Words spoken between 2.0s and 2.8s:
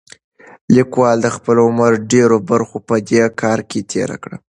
ډېره برخه